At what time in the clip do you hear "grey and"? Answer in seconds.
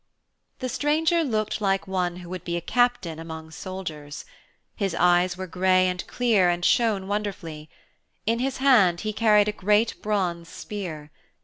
5.45-6.07